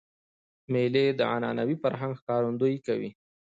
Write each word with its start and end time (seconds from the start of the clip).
مېلې 0.71 1.05
د 1.19 1.21
عنعنوي 1.33 1.75
فرهنګ 1.83 2.13
ښکارندویي 2.19 2.79
کوي. 2.87 3.11